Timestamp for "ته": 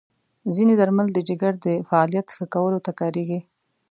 2.85-2.91